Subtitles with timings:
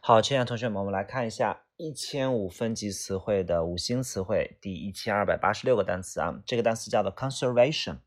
[0.00, 7.98] 好，亲爱的同学们，我们来看一下一千五分级词汇的五星词汇第一千二百八十六个单词啊，这个单词叫做 conservation。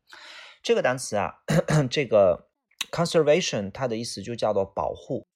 [0.62, 1.42] 这个单词啊，
[1.90, 2.48] 这个
[2.90, 5.26] conservation 它的意思就叫做保护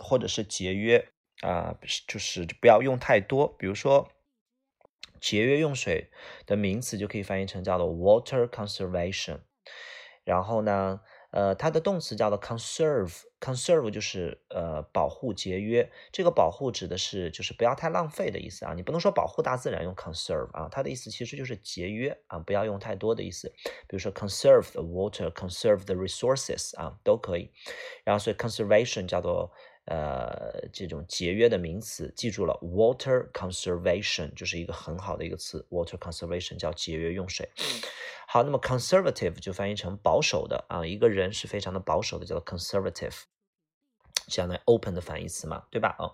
[0.00, 1.12] 或者是节约
[1.42, 1.76] 啊，
[2.08, 3.46] 就是不要用太多。
[3.58, 4.10] 比如说
[5.20, 6.10] 节约用水
[6.46, 9.40] 的名词就可以翻译成叫做 water conservation。
[10.24, 11.02] 然后呢？
[11.34, 15.90] 呃，它的动词叫做 conserve，conserve 就是呃保护、节约。
[16.12, 18.72] 这个保护指的是就是不要太浪费的意思啊。
[18.72, 23.52] 你不能说保护大自然用 conserve 啊，它的意思其实就是节约啊，不要用太多的意思。
[23.88, 27.50] 比如说 conserve the water，conserve the resources 啊，都可以。
[28.04, 29.50] 然后所以 conservation 叫做
[29.86, 37.48] 呃这种节约的名词，记住了，water conservation 就是一个很好的一个词，water conservation 叫节约用水。
[38.26, 43.22] 好，那么 conservative 就翻译成保守的啊，一个人是非常的保守的，叫做 conservative，
[44.28, 45.94] 相当于 open 的反义词嘛，对吧？
[45.98, 46.10] 啊。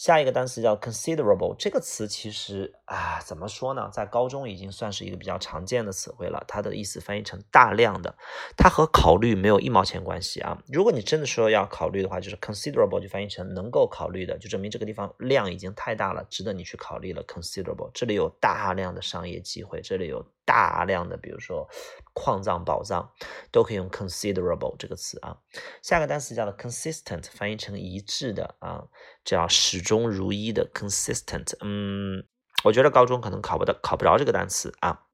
[0.00, 6.42] 下一个单词叫 considerable，这个词其实啊，怎么说呢，在高中已经算是一个比较常见的词汇了。
[6.48, 8.16] 它的意思翻译成大量的，
[8.56, 10.56] 它和考虑没有一毛钱关系啊。
[10.72, 17.22] 如果你真的说要考虑的话，就是 considerable 就翻译成能够考虑的，就证明这个地方量已经太大了，值得你去考虑了。
[17.24, 21.68] considerable 这里有大量的商业机会，这里有大量的，比如说
[22.14, 23.10] 矿藏、宝藏，
[23.50, 25.36] 都可以用 considerable 这个词啊。
[25.82, 28.84] 下个单词叫做 consistent，翻译成一致的啊，
[29.24, 29.80] 叫始。
[29.90, 32.24] 终如一的 consistent，嗯，
[32.62, 35.06] 我觉得高中可能考不到，考不着这个单词啊，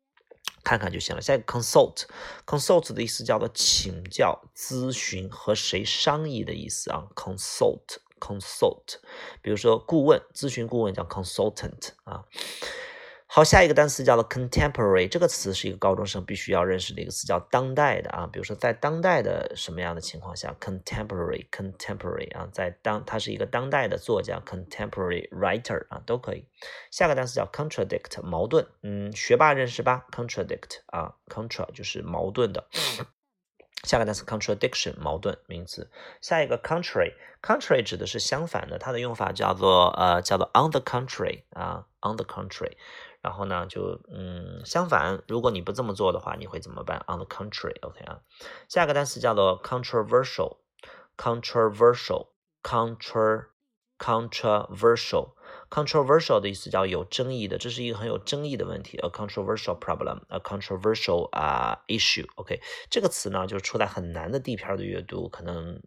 [0.62, 1.22] 看看就行了。
[1.22, 8.98] 下一个 consult，consult 的意思叫做请教、咨询和谁商议的意思啊，consult，consult，
[9.40, 12.24] 比如说顾问、咨询顾问叫 consultant 啊。
[13.36, 18.26] 好，下一个单词叫做 contemporary，这个词是一个高中生必须要认识的一个词，叫当代的啊。
[18.32, 26.46] 比如说，在当代的什么样的情况下，contemporary，contemporary 啊，在当他是一个当代的作家，contemporary writer 啊，都可以。
[26.90, 32.66] 下个单词叫 contradict，矛盾，嗯，学霸认识吧？contradict 啊，contra 就是矛盾的。
[33.82, 35.90] 下个单词 contradiction，矛盾名词。
[36.22, 42.72] 下一个 contrary，contrary 指的是相反的，它的用法叫做呃叫做 on the contrary 啊，on the contrary。
[43.26, 48.20] 然后呢，就嗯，相反，如果你不这么做的话，你会怎么办？On the contrary，OK 啊。
[48.68, 50.58] 下一个单词叫做 controversial
[51.16, 52.28] controversial
[52.62, 53.48] controversial
[55.68, 62.60] controversial 的意思叫有争议的，这是一个很有争议的问题，a controversial problem，a controversial 啊 issue，OK。
[62.88, 65.82] 这个词呢，就是出在很难的地片的阅读，可能。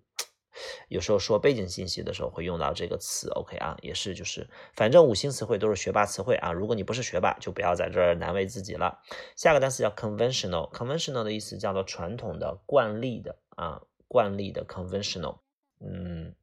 [0.88, 6.52] 有时候说背景信息的时候会用到这个词，OK 啊，也是就是，反正五星词汇都是学霸词汇啊。
[6.52, 9.00] 如果你不是学霸，就不要在这儿难为自己了。
[9.36, 15.40] 下个单词叫 conventional，conventional 的意思叫做传统的、惯例的啊，惯例的 conventional，
[15.80, 16.36] 嗯。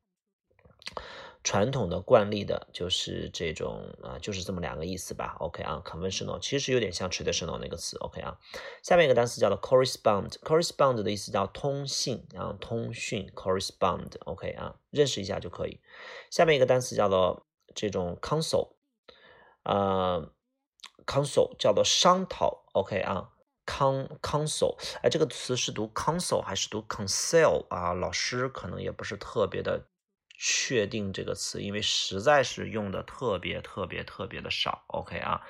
[1.46, 5.36] 传统的惯例的，就是这种啊，就是这么两个意思吧。
[5.38, 7.96] OK 啊，conventional 其实有点像 traditional 那个词。
[7.98, 8.36] OK 啊，
[8.82, 14.10] 下面一个单词叫做 correspond，correspond 的意思叫通信啊，通讯 correspond。
[14.24, 15.80] OK 啊，认识一下就可以。
[16.32, 17.46] 下面一个单词叫做
[17.76, 18.72] 这种 council，
[19.62, 20.32] 呃
[21.06, 22.64] ，council 叫做商讨。
[22.72, 23.30] OK 啊
[23.64, 27.94] ，con council，哎，这个词是读 council 还是读 council 啊？
[27.94, 29.86] 老师可能也不是特别的。
[30.38, 35.40] 确定这个词，因为实在是用的特别特别特别的少，OK 啊，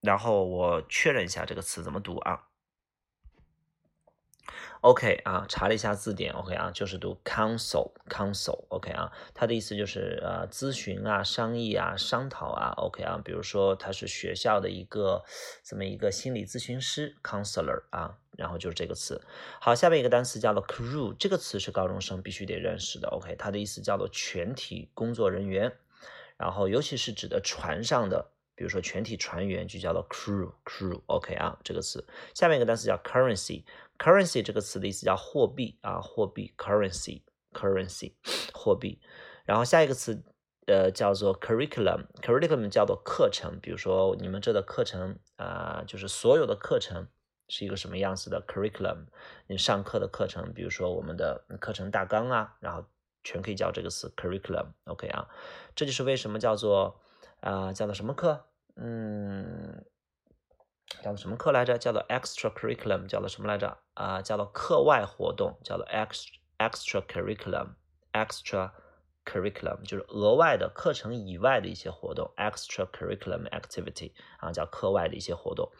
[0.00, 2.48] 然后我确认一下这个词怎么读啊。
[4.80, 15.24] OK 啊，查了一下字典，OK 啊，就是读 counsel，counsel，OK 啊，它的意思就是呃咨询啊、商议啊、商讨啊，OK 啊，比如说他是学校的一个
[15.64, 19.20] 这么一个心理咨询师，counselor 啊，然后就是这个词。
[19.60, 25.76] 好，下面一个单词叫做 crew，这个词是高中生必须得认识的，OK，它的意思叫做全体工作人员，
[26.36, 32.04] 然后尤其是指的船上的，比如说全体船员就叫做 crew，crew，OK 啊，这个词。
[32.34, 33.62] 下面一个单词叫 currency。
[33.98, 38.14] currency 这个词的意思叫货币啊，货币 currency，currency
[38.52, 39.00] 货币。
[39.44, 40.20] 然后下一个词
[40.66, 43.60] 呃叫做 curriculum，curriculum 叫做课程。
[43.62, 47.06] 比如说你们这的课程啊，就是所有的课程
[47.48, 49.06] 是一个什么样子的 curriculum？
[49.46, 52.84] 你上课的课程，比如说我们的课程大纲啊，然后
[53.22, 54.72] 全可以叫这个词 curriculum。
[54.86, 55.28] OK 啊，
[55.76, 57.00] 这就是为什么叫做
[57.40, 58.46] 啊叫做什么课？
[58.76, 59.84] 嗯。
[61.02, 61.76] 叫做什么课来着？
[61.78, 63.78] 叫做 extra curriculum，叫做什么来着？
[63.94, 68.72] 啊，叫做课外活动，叫做 extra extra curriculum，extra
[69.28, 75.70] curriculum，就是额外的课程以外的一些活动，extra curriculum activity 啊，叫课外的一些活动。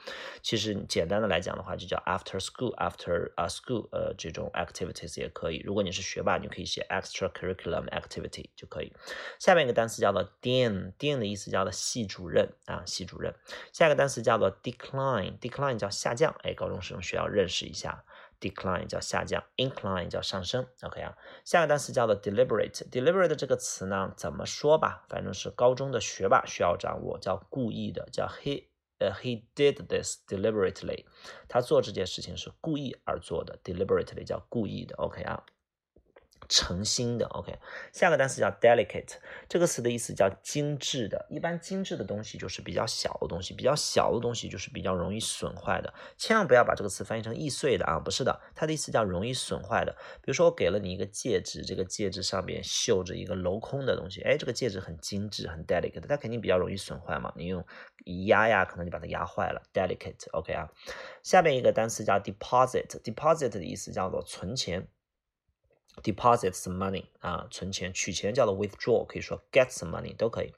[0.43, 5.63] 其实简单的来讲的话，就叫 after school，after a school，呃，这种 activities 也可以。
[5.65, 8.93] 如果你是学霸，你可以写 extra curriculum activity 就可以。
[9.39, 13.35] 下面一个单词叫做 dean，dean 的意思叫做系主任啊，系主任。
[13.73, 18.05] 下一个单词叫做 decline，decline 叫下降，哎，高中生需要认识一下。
[18.41, 20.67] Decline 叫下降，incline 叫上升。
[20.83, 22.89] OK 啊，下个单词叫做 deliberate。
[22.91, 28.65] deliberate 这个词呢，怎么说吧，反正是高中的学霸需要掌握，叫故意的，叫 he
[28.99, 31.05] 呃 he did this deliberately。
[31.49, 34.95] 他做这件事情是故意而做的，deliberately 叫故意的。
[34.97, 35.45] OK 啊。
[36.49, 37.59] 诚心的，OK。
[37.93, 39.17] 下个单词叫 delicate，
[39.49, 41.27] 这个词的意思叫精致的。
[41.29, 45.93] 一般精致的东西就是比较小的东西，比较小的东西就是比较容易损坏的。
[46.17, 49.93] 千万不要把这个词翻译成易碎的啊，不是的，它的意思叫容易损坏的。
[50.23, 57.33] 比如说我给了你一个戒指，这个戒指上面绣着一个镂空的东西，哎，这个戒指很精致，很 delicate，它肯定比较容易损坏嘛。
[57.37, 57.65] 你用
[58.05, 59.63] 一压呀，可能就把它压坏了。
[59.75, 60.69] delicate，OK 啊。
[61.23, 64.89] 下面一个单词叫 deposit，deposit 的意思叫做存钱。
[66.03, 70.53] Deposit some money 啊，存钱、取钱叫做 withdraw，可以说 get some money 都可以。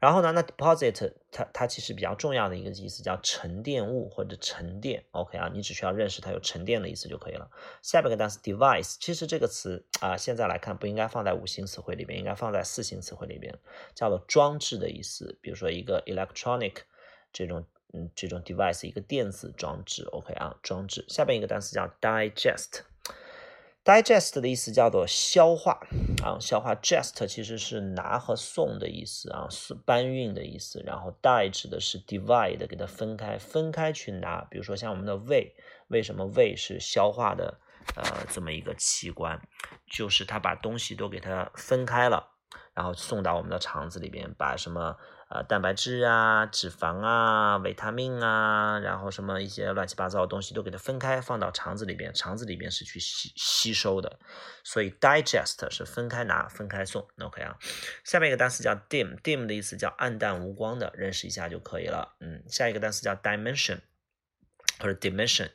[0.00, 5.04] 然后呢，那 deposit 它它其实比较重要的一个意思叫沉淀物或者沉淀。
[5.12, 7.48] OK 啊，你只需要认识它有沉淀的意思就可以了。
[7.82, 13.56] 下边一个单词 device，其实这个词啊，现在来看不应该放在五星词汇里边，应该放在四星词汇里边，
[13.94, 15.38] 叫做装置的意思。
[15.40, 16.78] 比如说一个 electronic
[17.32, 20.02] 这种嗯这种 device 一个电子装置。
[20.10, 21.04] OK 啊，装置。
[21.06, 22.80] 下边一个单词叫 digest。
[23.84, 25.80] Digest 的意思叫做消化
[26.22, 26.74] 啊，消化。
[26.76, 30.82] gest 其实是拿和送的意思啊，是搬运的意思。
[30.86, 34.42] 然后 di 指的是 divide，给它分开，分开去拿。
[34.50, 35.54] 比如说像我们的胃，
[35.88, 37.58] 为什么胃是消化的
[37.96, 39.40] 呃这么一个器官？
[39.90, 42.30] 就是它把东西都给它分开了，
[42.74, 44.96] 然后送到我们的肠子里边，把什么。
[45.32, 54.18] 啊，蛋白质啊，脂肪啊，维他命啊，然后什么一些乱七八糟的东西都给它分开，放到肠子里边，肠子里边是去吸吸收的，
[54.62, 57.08] 所以 digest 是分开拿，分开送。
[57.18, 57.56] OK 啊，
[58.04, 62.14] 下面一个单词叫 dim，dim 的意思叫暗淡无光的，认识一下就可以了。
[62.20, 63.80] 嗯，下一个单词叫 dimension
[64.80, 65.50] 或者 dimension，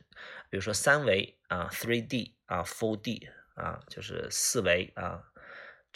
[0.50, 5.22] 比如说三维啊，three D 啊，four D 啊，就是四维啊。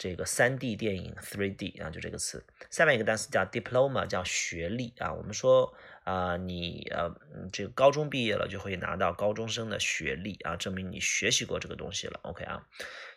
[0.02, 2.44] 这个三 D 电影 three D 啊，就这个词。
[2.70, 5.12] 下面一个单词叫 diploma，叫学历啊。
[5.12, 5.72] 我们说
[6.02, 7.14] 啊，你呃，
[7.52, 12.18] 这个高中毕业了就会拿到高中生的学历啊，证明你学习过这个东西了。
[12.24, 12.66] OK 啊。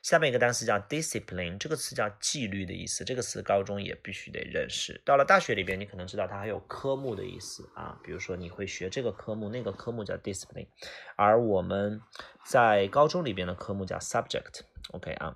[0.03, 3.03] 下面一个单词叫 discipline，这个词叫纪律的意思。
[3.03, 5.01] 这个词高中也必须得认识。
[5.03, 7.99] 到了大学里边，你可能知道它还有科目的意思啊。
[8.03, 10.67] 比如说你会学这个科目，那个科目叫 discipline。
[11.15, 11.99] 而我们
[12.45, 14.59] 在高中里边的科目叫 subject。
[14.91, 15.35] OK 啊。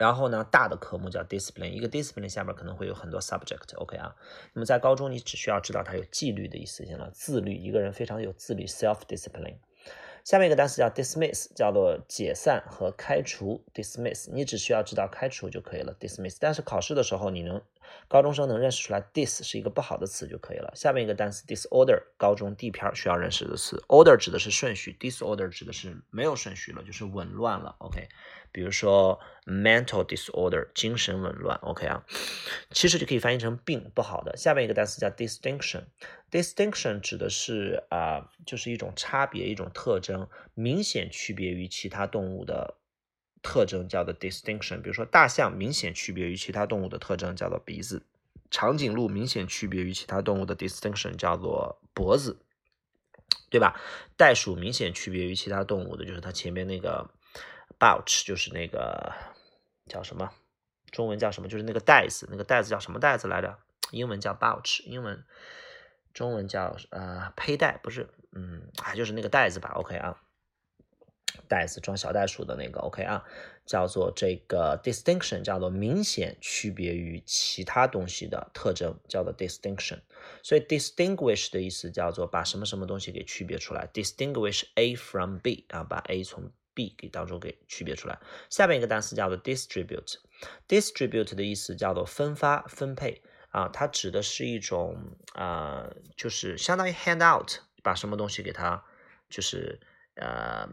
[0.00, 4.16] 然后呢，大的科目叫 discipline，一个 discipline 下面可能会有很多 subject，OK 啊。
[4.54, 9.56] 那么在高中，你只需要知道它有纪律的意思，行了，自律，一个人非常有自律，self discipline。
[10.24, 16.38] 下面一个单词叫 dismiss，叫做解散和开除，dismiss，你只需要知道开除就可以了，dismiss。
[16.40, 17.60] 但是考试的时候，你能
[18.08, 20.72] 高中生能认识出来，dis 是一个不好的词就可以了。
[20.74, 28.08] 下面一个单词 disorder，高中 D 片需要认识的词，order 指的是顺序，disorder 指的是没有顺序了，就是紊乱了，OK。
[28.52, 32.04] 比如说 mental disorder 精神紊乱，OK 啊，
[32.72, 34.36] 其实就可以翻译成病不好的。
[34.36, 42.74] 下面一个单词叫 distinction，distinction 指的是啊，就是一种差别，一种特征，明显区别于其他动物的
[43.42, 44.80] 特征叫做 distinction。
[44.82, 48.02] 比如说大象明显区别于其他动物的特征叫做鼻子，
[48.50, 52.38] 长颈鹿明显区别于其他动物的 distinction 叫做脖子，
[53.50, 53.80] 对吧？
[54.16, 57.10] 袋鼠明显区别于其他动物的就是它前面那个。
[57.78, 59.10] Pouch 就是那个
[59.86, 60.30] 叫什么？
[60.90, 61.48] 中文叫什么？
[61.48, 63.56] 就是那个袋子，那个袋子叫什么袋子来着？
[63.90, 65.24] 英文叫 pouch，英文
[66.12, 70.20] 中文叫呃佩戴，不是，嗯啊，就是那个袋子吧？OK 啊，
[71.50, 73.24] 袋子装小袋鼠的那个 OK 啊，
[73.66, 79.98] 叫做这个 distinction，叫做明显区别于其他东西的特征，叫做 distinction。
[80.44, 88.20] 所以 distinguish 的意思叫做把什么什么东西给区别出来，distinguish A from B 啊，把 A 从 B 给当中给区别出来。
[88.48, 97.50] 下面一个单词叫做 distribute，distribute 的意思叫做分发、分配啊，它指的是一种啊，就是相当于 hand out，
[97.82, 98.84] 把什么东西给它，
[99.28, 99.80] 就是
[100.14, 100.68] 呃，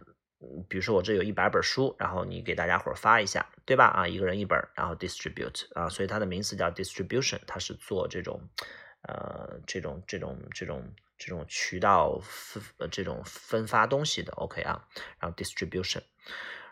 [0.68, 3.86] 比如说我这有一百本书，然后你给大家伙发一下，对吧？
[3.86, 8.42] 啊，一个人一本，然后 distribute 啊，所以它的名词叫 distribution，它是做这种
[9.02, 10.94] 呃，这种这种这种。
[11.20, 14.88] 这种渠道分呃这种分发东西的，OK 啊，
[15.20, 16.04] 然后 distribution，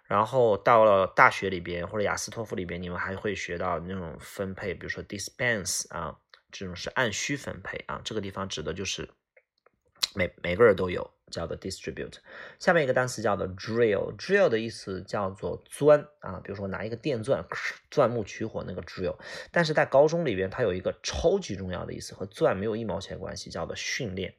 [0.04, 6.20] 然后到了大学里边或者雅思托福里边，你们还会学到那种分配，比如说 dispense 啊，
[6.52, 9.10] 这种是按需分配啊，这个地方指的就是
[10.14, 12.16] 每每个人都有，叫做 distribute。
[12.60, 17.46] 下面一个单词叫做 drill，drill 的意思叫做钻啊，比如说拿一个电钻
[17.90, 19.18] 钻木取火那个 drill。
[19.52, 24.36] 但是在高中里边，它有一个超级重要的意思，和钻没有一毛钱关系，叫做训练。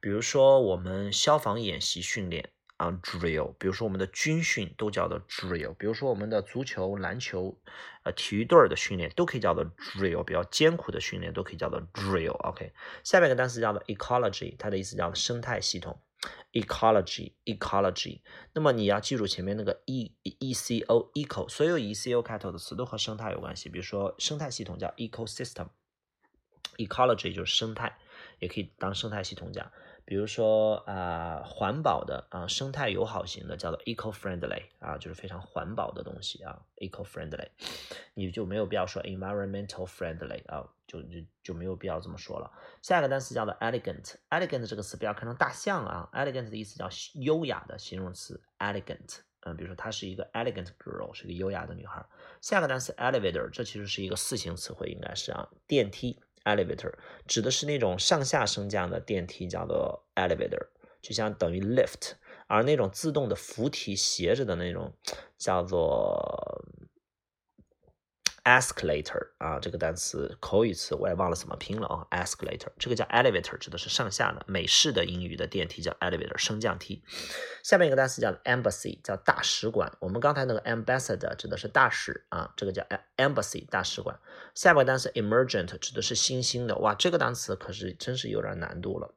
[0.00, 2.50] 比如说我们消防演习训练。
[2.76, 7.56] 啊，drill，比如说我们的军训都叫做 drill，比如说我们的足球、篮球，
[8.02, 12.32] 呃，体育队的训练都可以叫做 drill，比较艰苦的训练都可以叫做 drill。
[12.32, 12.72] OK，
[13.04, 16.00] 下面一个单词叫做 ecology，它的意思叫生态系统
[16.52, 18.22] ，ecology，ecology。
[18.52, 23.68] 那么你要记住前面那个 e e c o，eco，所有 e c o 开头的词都和生态有关系。
[23.68, 27.96] 比如说生态系统叫 ecosystem，ecology 就是生态，
[28.40, 29.70] 也可以当生态系统讲。
[30.06, 37.48] 比如说啊，环保的啊，生态友好型的叫做 eco-friendly 啊，就是非常环保的东西啊，eco-friendly，
[38.12, 42.52] 你就没有必要说 environmental friendly 啊，就就就没有必要这么说了。
[42.82, 52.04] 下一个单词叫做 elegant，elegant 这个词不要看成大象啊，elegant 的意思叫优雅的形容词，elegant，嗯，比如说她是一个 elegant girl，是一个优雅的女孩。
[52.42, 56.20] 下个单词 elevator，这其实是一个四形词汇，应该是啊，电梯。
[56.44, 56.92] Elevator
[57.26, 60.68] 指的是那种上下升降的电梯，叫做 elevator，
[61.02, 62.12] 就像等于 lift，
[62.46, 64.92] 而那种自动的扶梯斜着的那种
[65.36, 66.63] 叫做。
[68.44, 72.06] Escalator 啊，这个单词口语词我也忘了怎么拼了啊。
[72.10, 77.02] escalator 这个叫 elevator，指的是上下的美式的英语的电梯叫 elevator 升降梯。
[77.62, 79.90] 下面一个单词叫 embassy，叫大使馆。
[80.00, 82.86] 我们刚才那个 ambassador 指的是大使啊，这个叫
[83.16, 84.18] embassy 大使馆。
[84.54, 86.76] 下面个单词 emergent 指的是新兴的。
[86.78, 89.14] 哇，这个单词可是真是有点难度了。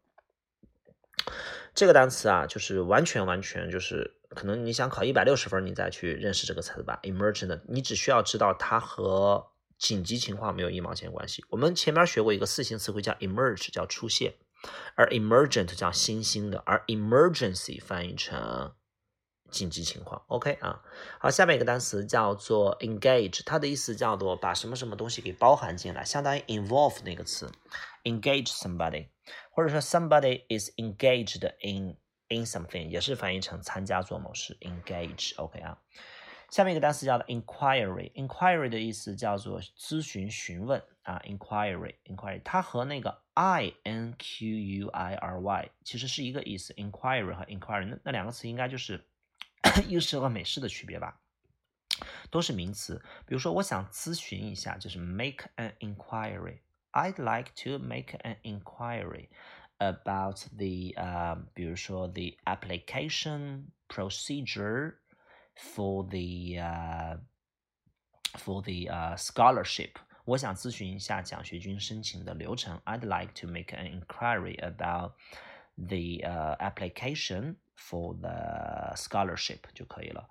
[1.78, 4.16] 这个单词啊，就是完全完全就是。
[4.30, 7.00] 可能你想考一百六十分，你再去认识这个词吧。
[7.04, 11.46] emergent，你只需要知道它和紧急情况没有一毛钱关系。
[11.50, 14.34] 我们前面学过一个四形词汇叫 emerge，叫出现，
[14.96, 18.74] 而 emergent 叫新兴的，而 emergency 翻译成
[19.50, 20.22] 紧急情况。
[20.28, 20.82] OK 啊，
[21.20, 27.50] 好，下面一个单词叫做 engage，它的意思叫做把什么什么东西给包含进来，相当于 involve 那个词
[28.07, 29.09] ，engage somebody，
[29.51, 35.79] 或者说 somebody is engaged in。in something 也是翻译成参加做某事，engage，OK 啊。
[36.49, 49.05] 下面一个单词叫做 inquiry，inquiry 的意思叫做咨询、询问啊，inquiry，inquiry，它和那个 i n q u i r y 其实是一个意思，inquiry 和 inquiry 那那两个词应该就是
[49.87, 51.21] 英式和美式的区别吧，
[52.31, 53.03] 都是名词。
[53.27, 55.75] 比如说我想咨询一下，就是 make an
[56.97, 64.99] inquiry，I'd like to make an inquiry。about the 呃，比如说 the application procedure
[65.57, 67.19] for the 呃
[68.35, 69.95] for the 呃 scholarship。
[70.25, 72.81] 我想咨询一下奖学金申请的流程。
[72.85, 75.15] I'd like to make an inquiry about
[75.77, 80.29] the 呃 application for the scholarship 就可以了。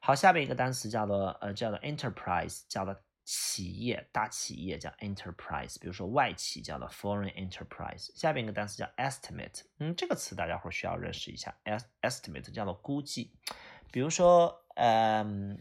[0.00, 8.11] 好，下面一个单词叫做呃叫做 enterprise，叫做 企业大企业叫 enterprise，比如说外企叫做 foreign enterprise。
[8.15, 11.57] 下边一个单词叫 estimate，嗯，这个词大家伙需要认识一下
[12.01, 13.31] ，estimate 叫做估计。
[13.91, 15.59] 比如说，嗯，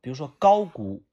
[0.00, 1.04] 比如说高估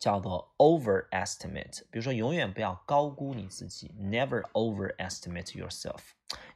[0.00, 1.82] 叫做 overestimate。
[1.90, 6.00] 比如说，永远不要高估你自己，never overestimate yourself。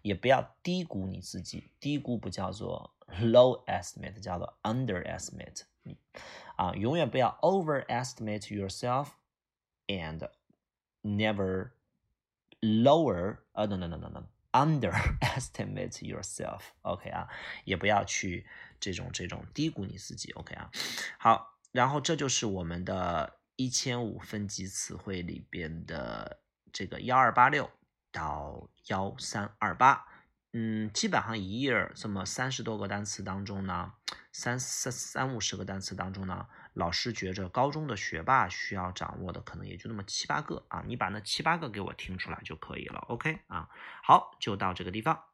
[0.03, 5.63] 也不要低估你自己，低估不叫做 low estimate，叫做 underestimate。
[6.63, 9.09] 啊，永远不要 overestimate yourself
[9.89, 10.31] and
[11.03, 11.73] never
[12.61, 16.61] lower 呃，no no no no no underestimate yourself。
[16.83, 17.29] OK 啊，
[17.65, 18.47] 也不要去
[18.79, 20.31] 这种这种低估你自己。
[20.33, 20.71] OK 啊，
[21.19, 26.39] 好，然后这就是我们的一千五分级词汇里边的
[26.73, 27.69] 这个幺二八六
[28.13, 30.07] 到幺三二八。
[30.55, 33.95] 嗯，基本上一页这么三十多个单词当中呢，
[34.33, 43.71] 三三三五十个单词当中呢，老师觉着高中的学霸需要掌握的可能也就那么七八个啊，你把那七八个给我听出来就可以了，OK 啊，
[44.03, 45.32] 好，就到这个地方。